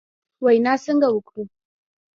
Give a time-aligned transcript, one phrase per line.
[0.43, 1.43] وینا څنګه وکړو؟